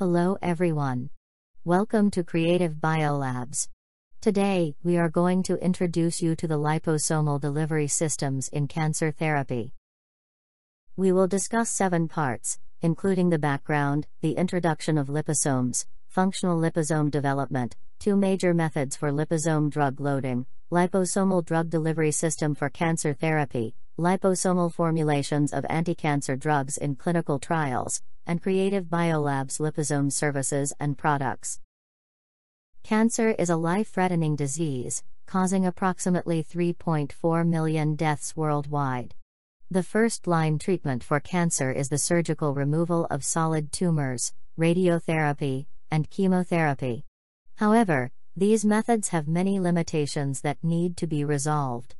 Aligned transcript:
Hello 0.00 0.36
everyone. 0.42 1.10
Welcome 1.64 2.10
to 2.10 2.24
Creative 2.24 2.72
Biolabs. 2.72 3.68
Today, 4.20 4.74
we 4.82 4.96
are 4.96 5.08
going 5.08 5.44
to 5.44 5.64
introduce 5.64 6.20
you 6.20 6.34
to 6.34 6.48
the 6.48 6.58
liposomal 6.58 7.40
delivery 7.40 7.86
systems 7.86 8.48
in 8.48 8.66
cancer 8.66 9.12
therapy. 9.12 9.72
We 10.96 11.12
will 11.12 11.28
discuss 11.28 11.70
seven 11.70 12.08
parts, 12.08 12.58
including 12.82 13.30
the 13.30 13.38
background, 13.38 14.08
the 14.20 14.32
introduction 14.32 14.98
of 14.98 15.06
liposomes, 15.06 15.86
functional 16.08 16.60
liposome 16.60 17.08
development, 17.08 17.76
two 18.00 18.16
major 18.16 18.52
methods 18.52 18.96
for 18.96 19.12
liposome 19.12 19.70
drug 19.70 20.00
loading, 20.00 20.46
liposomal 20.72 21.44
drug 21.44 21.70
delivery 21.70 22.10
system 22.10 22.56
for 22.56 22.68
cancer 22.68 23.14
therapy, 23.14 23.76
liposomal 23.96 24.74
formulations 24.74 25.52
of 25.52 25.64
anti-cancer 25.70 26.34
drugs 26.34 26.76
in 26.76 26.96
clinical 26.96 27.38
trials, 27.38 28.02
and 28.26 28.42
Creative 28.42 28.84
Biolabs 28.84 29.58
liposome 29.60 30.12
services 30.12 30.72
and 30.78 30.98
products. 30.98 31.60
Cancer 32.82 33.30
is 33.38 33.50
a 33.50 33.56
life-threatening 33.56 34.36
disease, 34.36 35.02
causing 35.26 35.66
approximately 35.66 36.42
3.4 36.42 37.46
million 37.46 37.96
deaths 37.96 38.36
worldwide. 38.36 39.14
The 39.70 39.82
first-line 39.82 40.58
treatment 40.58 41.02
for 41.02 41.20
cancer 41.20 41.72
is 41.72 41.88
the 41.88 41.98
surgical 41.98 42.54
removal 42.54 43.06
of 43.06 43.24
solid 43.24 43.72
tumors, 43.72 44.32
radiotherapy, 44.58 45.66
and 45.90 46.10
chemotherapy. 46.10 47.04
However, 47.56 48.10
these 48.36 48.64
methods 48.64 49.08
have 49.08 49.28
many 49.28 49.58
limitations 49.60 50.40
that 50.40 50.62
need 50.62 50.96
to 50.98 51.06
be 51.06 51.24
resolved. 51.24 51.94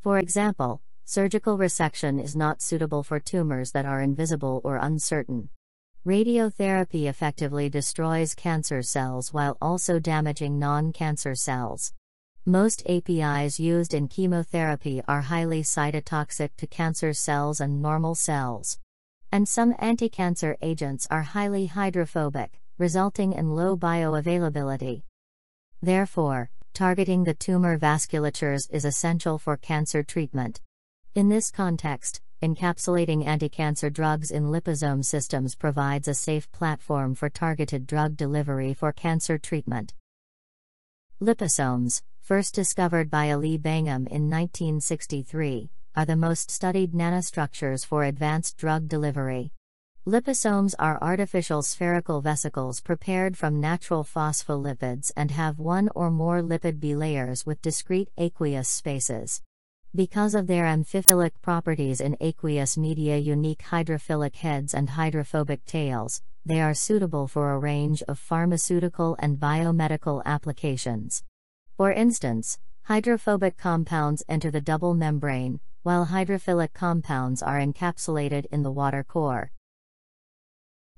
For 0.00 0.18
example, 0.18 0.82
Surgical 1.08 1.56
resection 1.56 2.20
is 2.20 2.34
not 2.34 2.60
suitable 2.60 3.04
for 3.04 3.20
tumors 3.20 3.70
that 3.70 3.86
are 3.86 4.02
invisible 4.02 4.60
or 4.64 4.74
uncertain. 4.74 5.48
Radiotherapy 6.06 7.08
effectively 7.08 7.68
destroys 7.68 8.32
cancer 8.32 8.80
cells 8.80 9.34
while 9.34 9.58
also 9.60 9.98
damaging 9.98 10.56
non 10.56 10.92
cancer 10.92 11.34
cells. 11.34 11.94
Most 12.44 12.84
APIs 12.88 13.58
used 13.58 13.92
in 13.92 14.06
chemotherapy 14.06 15.02
are 15.08 15.22
highly 15.22 15.62
cytotoxic 15.62 16.50
to 16.58 16.68
cancer 16.68 17.12
cells 17.12 17.60
and 17.60 17.82
normal 17.82 18.14
cells. 18.14 18.78
And 19.32 19.48
some 19.48 19.74
anti-cancer 19.80 20.56
agents 20.62 21.08
are 21.10 21.22
highly 21.22 21.66
hydrophobic, 21.66 22.60
resulting 22.78 23.32
in 23.32 23.56
low 23.56 23.76
bioavailability. 23.76 25.02
Therefore, 25.82 26.50
targeting 26.72 27.24
the 27.24 27.34
tumor 27.34 27.76
vasculatures 27.76 28.70
is 28.70 28.84
essential 28.84 29.38
for 29.40 29.56
cancer 29.56 30.04
treatment. 30.04 30.60
In 31.16 31.30
this 31.30 31.50
context, 31.50 32.20
encapsulating 32.42 33.24
anticancer 33.24 33.92
drugs 33.92 34.30
in 34.30 34.44
liposome 34.44 35.04
systems 35.04 35.54
provides 35.54 36.08
a 36.08 36.14
safe 36.14 36.50
platform 36.52 37.14
for 37.14 37.28
targeted 37.30 37.86
drug 37.86 38.16
delivery 38.16 38.74
for 38.74 38.92
cancer 38.92 39.38
treatment. 39.38 39.94
Liposomes, 41.20 42.02
first 42.20 42.54
discovered 42.54 43.10
by 43.10 43.28
Alec 43.28 43.62
Bangham 43.62 44.06
in 44.08 44.28
1963, 44.28 45.70
are 45.94 46.04
the 46.04 46.14
most 46.14 46.50
studied 46.50 46.92
nanostructures 46.92 47.86
for 47.86 48.04
advanced 48.04 48.58
drug 48.58 48.86
delivery. 48.86 49.50
Liposomes 50.06 50.74
are 50.78 51.02
artificial 51.02 51.62
spherical 51.62 52.20
vesicles 52.20 52.80
prepared 52.80 53.36
from 53.36 53.60
natural 53.60 54.04
phospholipids 54.04 55.10
and 55.16 55.30
have 55.30 55.58
one 55.58 55.88
or 55.94 56.10
more 56.10 56.42
lipid 56.42 56.78
bilayers 56.78 57.44
with 57.46 57.60
discrete 57.62 58.10
aqueous 58.18 58.68
spaces. 58.68 59.42
Because 59.96 60.34
of 60.34 60.46
their 60.46 60.66
amphiphilic 60.66 61.30
properties 61.40 62.02
in 62.02 62.18
aqueous 62.20 62.76
media, 62.76 63.16
unique 63.16 63.62
hydrophilic 63.62 64.36
heads, 64.36 64.74
and 64.74 64.90
hydrophobic 64.90 65.64
tails, 65.64 66.20
they 66.44 66.60
are 66.60 66.74
suitable 66.74 67.26
for 67.26 67.52
a 67.52 67.58
range 67.58 68.02
of 68.02 68.18
pharmaceutical 68.18 69.16
and 69.20 69.38
biomedical 69.38 70.22
applications. 70.26 71.24
For 71.78 71.92
instance, 71.92 72.58
hydrophobic 72.82 73.56
compounds 73.56 74.22
enter 74.28 74.50
the 74.50 74.60
double 74.60 74.92
membrane, 74.92 75.60
while 75.82 76.04
hydrophilic 76.04 76.74
compounds 76.74 77.42
are 77.42 77.58
encapsulated 77.58 78.44
in 78.52 78.62
the 78.62 78.70
water 78.70 79.02
core. 79.02 79.50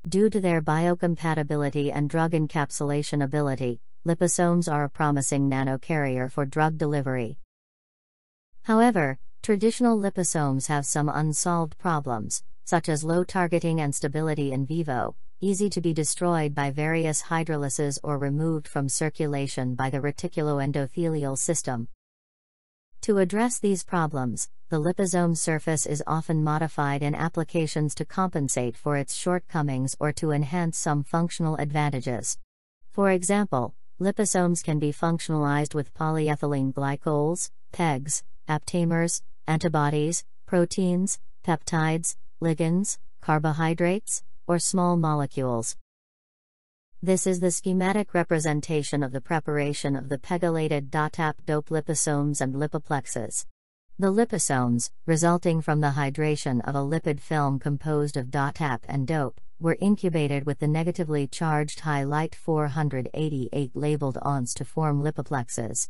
Due 0.09 0.29
to 0.29 0.41
their 0.41 0.61
biocompatibility 0.61 1.93
and 1.95 2.11
drug 2.11 2.33
encapsulation 2.33 3.23
ability, 3.23 3.81
liposomes 4.05 4.69
are 4.69 4.83
a 4.83 4.91
promising 4.91 5.49
nanocarrier 5.49 6.29
for 6.29 6.45
drug 6.45 6.77
delivery. 6.77 7.39
However, 8.69 9.19
traditional 9.41 9.99
liposomes 9.99 10.67
have 10.67 10.85
some 10.85 11.09
unsolved 11.09 11.79
problems, 11.79 12.43
such 12.67 12.91
as 12.91 13.03
low 13.03 13.25
targeting 13.25 13.81
and 13.81 13.95
stability 13.95 14.53
in 14.53 14.67
vivo, 14.67 15.17
easy 15.41 15.71
to 15.71 15.81
be 15.81 15.95
destroyed 15.95 16.55
by 16.55 16.71
various 16.71 17.23
hydrolases 17.23 17.99
or 18.03 18.19
removed 18.19 18.69
from 18.69 18.91
circulation 18.91 19.75
by 19.75 19.89
the 19.89 20.01
reticuloendothelial 20.01 21.39
system. 21.39 21.89
To 23.01 23.17
address 23.17 23.59
these 23.59 23.85
problems, 23.85 24.51
the 24.69 24.79
liposome 24.79 25.35
surface 25.35 25.87
is 25.87 26.05
often 26.07 26.45
modified 26.45 27.03
in 27.03 27.15
applications 27.15 27.95
to 27.95 28.05
compensate 28.05 28.77
for 28.77 28.99
its 28.99 29.15
shortcomings 29.15 29.97
or 29.99 30.13
to 30.13 30.31
enhance 30.33 30.77
some 30.77 31.05
functional 31.05 31.57
advantages. 31.57 32.37
For 32.91 33.13
example, 33.13 33.75
liposomes 33.99 34.63
can 34.63 34.79
be 34.79 34.93
functionalized 34.93 35.75
with 35.75 35.95
polyethylene 35.95 36.75
glycols, 36.75 37.49
PEGs, 37.73 38.23
aptamers, 38.49 39.23
antibodies, 39.47 40.25
proteins, 40.47 41.19
peptides, 41.45 42.17
ligands, 42.41 42.99
carbohydrates, 43.21 44.23
or 44.47 44.59
small 44.59 44.97
molecules. 44.97 45.77
This 47.03 47.27
is 47.27 47.39
the 47.39 47.53
schematic 47.53 48.13
representation 48.13 49.05
of 49.05 49.13
the 49.13 49.21
preparation 49.21 49.95
of 49.95 50.09
the 50.09 50.19
pegylated 50.19 50.91
DOTAP 50.91 51.35
DOPE 51.47 51.69
liposomes 51.69 52.41
and 52.41 52.55
lipoplexes. 52.55 53.47
The 54.01 54.13
liposomes, 54.13 54.91
resulting 55.07 55.61
from 55.61 55.81
the 55.81 55.91
hydration 55.91 56.61
of 56.67 56.75
a 56.75 56.79
lipid 56.79 57.21
film 57.21 57.59
composed 57.59 58.17
of 58.17 58.31
DOTAP 58.31 58.81
and 58.89 59.07
DOPE, 59.07 59.41
were 59.61 59.77
incubated 59.81 60.47
with 60.47 60.61
the 60.61 60.69
negatively 60.69 61.27
charged 61.27 61.81
HiLyte 61.81 62.35
488 62.35 63.75
labeled 63.75 64.19
ONS 64.23 64.55
to 64.55 64.65
form 64.65 65.03
lipoplexes. 65.03 65.89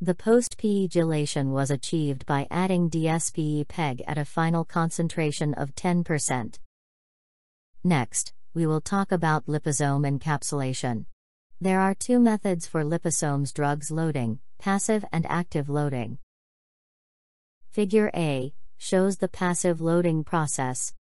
The 0.00 0.14
post-PEGylation 0.14 1.50
was 1.50 1.72
achieved 1.72 2.24
by 2.24 2.46
adding 2.52 2.88
DSPE 2.88 3.66
PEG 3.66 4.02
at 4.06 4.16
a 4.16 4.24
final 4.24 4.64
concentration 4.64 5.54
of 5.54 5.74
10%. 5.74 6.60
Next, 7.82 8.32
we 8.54 8.64
will 8.64 8.80
talk 8.80 9.10
about 9.10 9.46
liposome 9.46 10.06
encapsulation. 10.06 11.06
There 11.60 11.80
are 11.80 11.96
two 11.96 12.20
methods 12.20 12.64
for 12.64 12.84
liposomes 12.84 13.52
drugs 13.52 13.90
loading 13.90 14.38
passive 14.60 15.04
and 15.10 15.26
active 15.26 15.68
loading. 15.68 16.18
Figure 17.68 18.12
A 18.14 18.54
shows 18.76 19.16
the 19.16 19.28
passive 19.28 19.80
loading 19.80 20.22
process. 20.22 20.94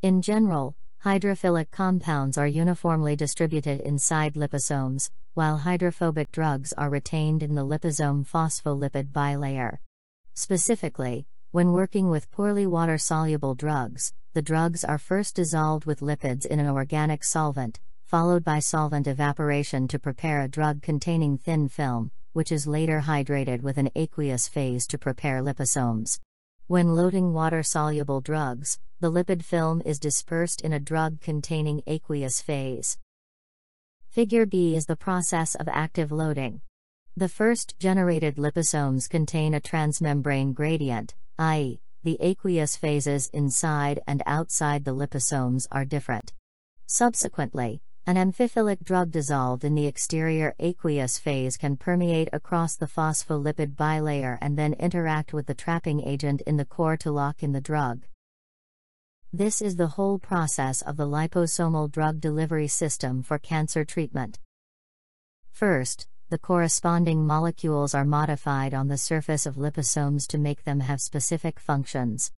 In 0.00 0.22
general, 0.22 0.76
hydrophilic 1.04 1.72
compounds 1.72 2.38
are 2.38 2.46
uniformly 2.46 3.16
distributed 3.16 3.80
inside 3.80 4.34
liposomes, 4.34 5.10
while 5.34 5.58
hydrophobic 5.58 6.30
drugs 6.30 6.72
are 6.74 6.88
retained 6.88 7.42
in 7.42 7.54
the 7.54 7.66
liposome 7.66 8.24
phospholipid 8.24 9.10
bilayer. 9.10 9.78
Specifically, 10.32 11.26
when 11.50 11.72
working 11.72 12.08
with 12.08 12.30
poorly 12.30 12.66
water 12.66 12.98
soluble 12.98 13.54
drugs, 13.54 14.12
the 14.32 14.42
drugs 14.42 14.84
are 14.84 14.98
first 14.98 15.34
dissolved 15.34 15.84
with 15.84 16.00
lipids 16.00 16.46
in 16.46 16.58
an 16.60 16.68
organic 16.68 17.22
solvent, 17.22 17.80
followed 18.04 18.44
by 18.44 18.60
solvent 18.60 19.06
evaporation 19.06 19.88
to 19.88 19.98
prepare 19.98 20.40
a 20.40 20.48
drug 20.48 20.82
containing 20.82 21.36
thin 21.36 21.68
film, 21.68 22.10
which 22.32 22.52
is 22.52 22.66
later 22.66 23.02
hydrated 23.04 23.62
with 23.62 23.76
an 23.76 23.90
aqueous 23.94 24.48
phase 24.48 24.86
to 24.86 24.98
prepare 24.98 25.42
liposomes. 25.42 26.20
When 26.66 26.94
loading 26.94 27.32
water 27.32 27.62
soluble 27.62 28.20
drugs, 28.20 28.78
the 29.00 29.10
lipid 29.10 29.44
film 29.44 29.82
is 29.84 29.98
dispersed 29.98 30.60
in 30.60 30.72
a 30.72 30.80
drug 30.80 31.20
containing 31.20 31.82
aqueous 31.86 32.40
phase. 32.40 32.98
Figure 34.14 34.46
B 34.46 34.76
is 34.76 34.86
the 34.86 34.94
process 34.94 35.56
of 35.56 35.66
active 35.66 36.12
loading. 36.12 36.60
The 37.16 37.28
first 37.28 37.76
generated 37.80 38.36
liposomes 38.36 39.08
contain 39.08 39.54
a 39.54 39.60
transmembrane 39.60 40.54
gradient, 40.54 41.16
i.e., 41.36 41.80
the 42.04 42.16
aqueous 42.20 42.76
phases 42.76 43.28
inside 43.32 43.98
and 44.06 44.22
outside 44.24 44.84
the 44.84 44.94
liposomes 44.94 45.66
are 45.72 45.84
different. 45.84 46.32
Subsequently, 46.86 47.82
an 48.06 48.14
amphiphilic 48.14 48.84
drug 48.84 49.10
dissolved 49.10 49.64
in 49.64 49.74
the 49.74 49.88
exterior 49.88 50.54
aqueous 50.60 51.18
phase 51.18 51.56
can 51.56 51.76
permeate 51.76 52.28
across 52.32 52.76
the 52.76 52.86
phospholipid 52.86 53.74
bilayer 53.74 54.38
and 54.40 54.56
then 54.56 54.74
interact 54.74 55.32
with 55.32 55.46
the 55.46 55.54
trapping 55.54 56.00
agent 56.06 56.40
in 56.42 56.56
the 56.56 56.64
core 56.64 56.96
to 56.98 57.10
lock 57.10 57.42
in 57.42 57.50
the 57.50 57.60
drug. 57.60 58.04
This 59.36 59.60
is 59.60 59.74
the 59.74 59.88
whole 59.88 60.20
process 60.20 60.80
of 60.80 60.96
the 60.96 61.08
liposomal 61.08 61.90
drug 61.90 62.20
delivery 62.20 62.68
system 62.68 63.20
for 63.20 63.36
cancer 63.36 63.84
treatment. 63.84 64.38
First, 65.50 66.06
the 66.30 66.38
corresponding 66.38 67.26
molecules 67.26 67.96
are 67.96 68.04
modified 68.04 68.74
on 68.74 68.86
the 68.86 68.96
surface 68.96 69.44
of 69.44 69.56
liposomes 69.56 70.28
to 70.28 70.38
make 70.38 70.62
them 70.62 70.78
have 70.78 71.00
specific 71.00 71.58
functions. 71.58 72.30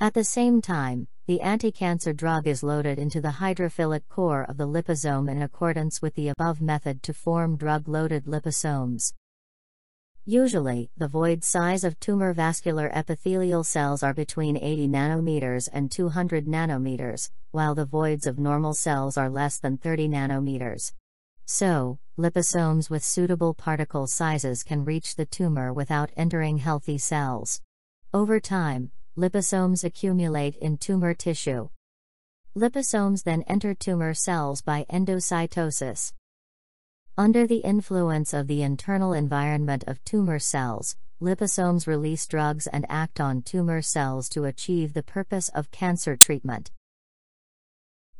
At 0.00 0.14
the 0.14 0.24
same 0.24 0.60
time, 0.60 1.06
the 1.28 1.40
anti-cancer 1.40 2.12
drug 2.12 2.48
is 2.48 2.64
loaded 2.64 2.98
into 2.98 3.20
the 3.20 3.36
hydrophilic 3.38 4.08
core 4.08 4.42
of 4.42 4.56
the 4.56 4.66
liposome 4.66 5.30
in 5.30 5.42
accordance 5.42 6.02
with 6.02 6.16
the 6.16 6.30
above 6.30 6.60
method 6.60 7.00
to 7.04 7.14
form 7.14 7.56
drug-loaded 7.56 8.24
liposomes. 8.24 9.12
Usually, 10.26 10.90
the 10.98 11.08
void 11.08 11.42
size 11.42 11.82
of 11.82 11.98
tumor 11.98 12.34
vascular 12.34 12.90
epithelial 12.92 13.64
cells 13.64 14.02
are 14.02 14.12
between 14.12 14.58
80 14.58 14.86
nanometers 14.88 15.68
and 15.72 15.90
200 15.90 16.46
nanometers, 16.46 17.30
while 17.52 17.74
the 17.74 17.86
voids 17.86 18.26
of 18.26 18.38
normal 18.38 18.74
cells 18.74 19.16
are 19.16 19.30
less 19.30 19.58
than 19.58 19.78
30 19.78 20.10
nanometers. 20.10 20.92
So, 21.46 21.98
liposomes 22.18 22.90
with 22.90 23.02
suitable 23.02 23.54
particle 23.54 24.06
sizes 24.06 24.62
can 24.62 24.84
reach 24.84 25.16
the 25.16 25.24
tumor 25.24 25.72
without 25.72 26.10
entering 26.16 26.58
healthy 26.58 26.98
cells. 26.98 27.62
Over 28.12 28.40
time, 28.40 28.92
liposomes 29.16 29.84
accumulate 29.84 30.54
in 30.56 30.76
tumor 30.76 31.14
tissue. 31.14 31.70
Liposomes 32.54 33.24
then 33.24 33.42
enter 33.48 33.74
tumor 33.74 34.12
cells 34.12 34.60
by 34.60 34.84
endocytosis. 34.90 36.12
Under 37.18 37.46
the 37.46 37.58
influence 37.58 38.32
of 38.32 38.46
the 38.46 38.62
internal 38.62 39.12
environment 39.12 39.84
of 39.86 40.02
tumor 40.04 40.38
cells, 40.38 40.96
liposomes 41.20 41.86
release 41.86 42.26
drugs 42.26 42.66
and 42.66 42.86
act 42.88 43.20
on 43.20 43.42
tumor 43.42 43.82
cells 43.82 44.28
to 44.30 44.44
achieve 44.44 44.94
the 44.94 45.02
purpose 45.02 45.48
of 45.50 45.70
cancer 45.70 46.16
treatment. 46.16 46.70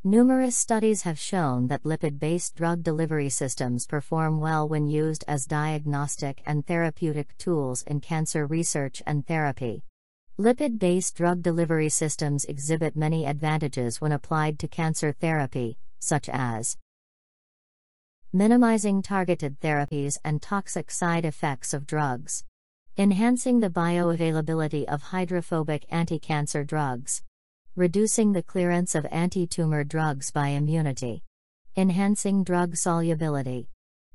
Numerous 0.02 0.56
studies 0.56 1.02
have 1.02 1.18
shown 1.18 1.68
that 1.68 1.82
lipid 1.84 2.18
based 2.18 2.56
drug 2.56 2.82
delivery 2.82 3.28
systems 3.28 3.86
perform 3.86 4.40
well 4.40 4.68
when 4.68 4.86
used 4.88 5.24
as 5.28 5.46
diagnostic 5.46 6.42
and 6.44 6.66
therapeutic 6.66 7.36
tools 7.38 7.82
in 7.82 8.00
cancer 8.00 8.46
research 8.46 9.02
and 9.06 9.26
therapy. 9.26 9.84
Lipid 10.38 10.78
based 10.78 11.16
drug 11.16 11.42
delivery 11.42 11.90
systems 11.90 12.44
exhibit 12.46 12.96
many 12.96 13.26
advantages 13.26 14.00
when 14.00 14.12
applied 14.12 14.58
to 14.58 14.68
cancer 14.68 15.12
therapy, 15.12 15.76
such 15.98 16.28
as 16.30 16.76
minimizing 18.32 19.02
targeted 19.02 19.58
therapies 19.58 20.16
and 20.24 20.40
toxic 20.40 20.88
side 20.88 21.24
effects 21.24 21.74
of 21.74 21.84
drugs, 21.84 22.44
enhancing 22.96 23.58
the 23.58 23.68
bioavailability 23.68 24.84
of 24.84 25.02
hydrophobic 25.02 25.84
anti-cancer 25.90 26.62
drugs, 26.62 27.24
reducing 27.74 28.32
the 28.32 28.42
clearance 28.42 28.94
of 28.94 29.04
anti-tumor 29.10 29.82
drugs 29.82 30.30
by 30.30 30.46
immunity, 30.48 31.24
enhancing 31.76 32.44
drug 32.44 32.76
solubility, 32.76 33.68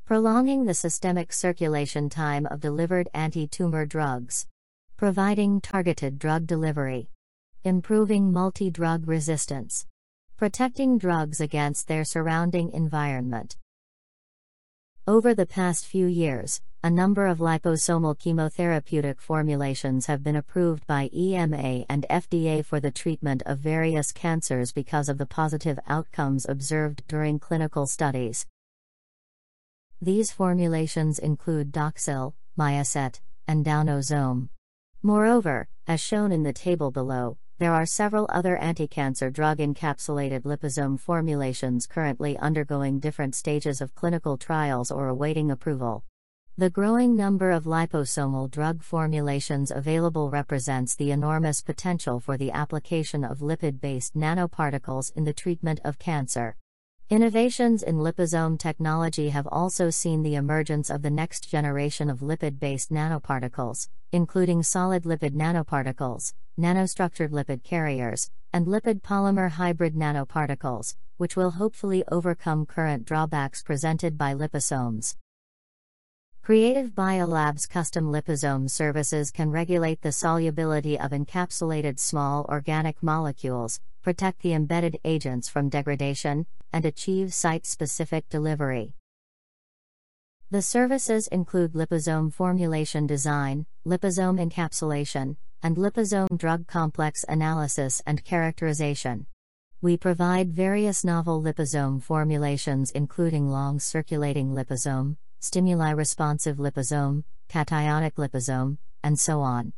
prolonging 0.05 0.63
the 0.63 0.73
systemic 0.73 1.33
circulation 1.33 2.07
time 2.07 2.45
of 2.45 2.61
delivered 2.61 3.09
anti-tumor 3.13 3.85
drugs, 3.85 4.47
providing 4.95 5.59
targeted 5.59 6.17
drug 6.17 6.47
delivery, 6.47 7.09
improving 7.65 8.31
multi-drug 8.31 9.09
resistance, 9.09 9.85
protecting 10.37 10.97
drugs 10.97 11.41
against 11.41 11.89
their 11.89 12.05
surrounding 12.05 12.71
environment. 12.71 13.57
Over 15.07 15.35
the 15.35 15.45
past 15.45 15.85
few 15.85 16.07
years, 16.07 16.61
a 16.83 16.89
number 16.89 17.27
of 17.27 17.37
liposomal 17.37 18.17
chemotherapeutic 18.17 19.19
formulations 19.19 20.07
have 20.07 20.23
been 20.23 20.35
approved 20.35 20.87
by 20.87 21.11
EMA 21.13 21.85
and 21.87 22.07
FDA 22.09 22.65
for 22.65 22.79
the 22.79 22.89
treatment 22.89 23.43
of 23.45 23.59
various 23.59 24.11
cancers 24.11 24.71
because 24.71 25.07
of 25.07 25.19
the 25.19 25.27
positive 25.27 25.77
outcomes 25.87 26.47
observed 26.49 27.03
during 27.07 27.37
clinical 27.37 27.85
studies. 27.85 28.47
These 30.01 30.31
formulations 30.31 31.19
include 31.19 31.71
Doxil, 31.71 32.33
Myocet, 32.57 33.19
and 33.47 33.63
DaunoXome. 33.63 34.49
Moreover, 35.03 35.67
as 35.85 35.99
shown 35.99 36.31
in 36.31 36.41
the 36.41 36.51
table 36.51 36.89
below, 36.89 37.37
there 37.57 37.73
are 37.73 37.85
several 37.85 38.27
other 38.33 38.57
anti-cancer 38.57 39.29
drug 39.29 39.59
encapsulated 39.59 40.41
liposome 40.41 40.99
formulations 40.99 41.87
currently 41.87 42.37
undergoing 42.37 42.99
different 42.99 43.33
stages 43.33 43.79
of 43.79 43.95
clinical 43.95 44.35
trials 44.35 44.91
or 44.91 45.07
awaiting 45.07 45.49
approval. 45.49 46.03
The 46.57 46.69
growing 46.69 47.15
number 47.15 47.51
of 47.51 47.63
liposomal 47.63 48.51
drug 48.51 48.83
formulations 48.83 49.71
available 49.71 50.29
represents 50.29 50.95
the 50.95 51.11
enormous 51.11 51.61
potential 51.61 52.19
for 52.19 52.35
the 52.35 52.51
application 52.51 53.23
of 53.23 53.39
lipid 53.39 53.79
based 53.79 54.17
nanoparticles 54.17 55.15
in 55.15 55.23
the 55.23 55.33
treatment 55.33 55.79
of 55.85 55.97
cancer. 55.97 56.57
Innovations 57.09 57.83
in 57.83 57.97
liposome 57.97 58.59
technology 58.59 59.29
have 59.29 59.47
also 59.47 59.89
seen 59.89 60.23
the 60.23 60.35
emergence 60.35 60.89
of 60.89 61.03
the 61.03 61.09
next 61.09 61.49
generation 61.49 62.09
of 62.09 62.19
lipid 62.19 62.59
based 62.59 62.91
nanoparticles, 62.91 63.87
including 64.11 64.63
solid 64.63 65.03
lipid 65.03 65.35
nanoparticles, 65.35 66.33
nanostructured 66.59 67.31
lipid 67.31 67.63
carriers, 67.63 68.29
and 68.53 68.67
lipid 68.67 69.01
polymer 69.01 69.51
hybrid 69.51 69.95
nanoparticles, 69.95 70.95
which 71.17 71.35
will 71.35 71.51
hopefully 71.51 72.03
overcome 72.11 72.65
current 72.65 73.05
drawbacks 73.05 73.63
presented 73.63 74.17
by 74.17 74.33
liposomes. 74.33 75.15
Creative 76.41 76.91
Biolabs 76.91 77.67
custom 77.67 78.11
liposome 78.11 78.69
services 78.69 79.31
can 79.31 79.49
regulate 79.49 80.01
the 80.01 80.11
solubility 80.11 80.99
of 80.99 81.11
encapsulated 81.11 81.97
small 81.97 82.45
organic 82.49 83.01
molecules, 83.01 83.79
protect 84.03 84.43
the 84.43 84.53
embedded 84.53 84.99
agents 85.03 85.49
from 85.49 85.69
degradation, 85.69 86.45
and 86.71 86.85
achieve 86.85 87.33
site 87.33 87.65
specific 87.65 88.29
delivery. 88.29 88.93
The 90.51 90.61
services 90.61 91.27
include 91.27 91.73
liposome 91.73 92.31
formulation 92.31 93.07
design, 93.07 93.65
liposome 93.83 94.39
encapsulation, 94.39 95.37
and 95.63 95.77
liposome 95.77 96.37
drug 96.37 96.67
complex 96.67 97.25
analysis 97.27 98.01
and 98.05 98.23
characterization. 98.23 99.25
We 99.81 99.97
provide 99.97 100.51
various 100.51 101.03
novel 101.03 101.41
liposome 101.41 102.01
formulations, 102.01 102.91
including 102.91 103.49
long 103.49 103.79
circulating 103.79 104.51
liposome, 104.51 105.17
stimuli 105.39 105.91
responsive 105.91 106.57
liposome, 106.57 107.23
cationic 107.49 108.13
liposome, 108.13 108.77
and 109.03 109.19
so 109.19 109.41
on. 109.41 109.73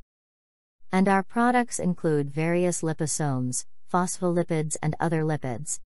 And 0.91 1.09
our 1.09 1.23
products 1.23 1.79
include 1.79 2.29
various 2.29 2.81
liposomes, 2.81 3.65
phospholipids, 3.91 4.77
and 4.81 4.95
other 4.99 5.23
lipids. 5.23 5.79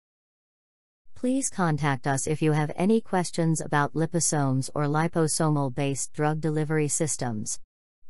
Please 1.16 1.50
contact 1.50 2.08
us 2.08 2.28
if 2.28 2.42
you 2.42 2.54
have 2.54 2.72
any 2.76 3.02
questions 3.02 3.62
about 3.62 3.94
liposomes 3.94 4.70
or 4.74 4.84
liposomal 4.84 5.74
based 5.74 6.14
drug 6.14 6.40
delivery 6.40 6.88
systems. 6.88 7.60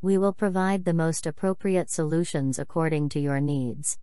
We 0.01 0.17
will 0.17 0.31
provide 0.31 0.85
the 0.85 0.93
most 0.93 1.27
appropriate 1.27 1.89
solutions 1.89 2.57
according 2.57 3.09
to 3.09 3.19
your 3.19 3.41
needs. 3.41 3.99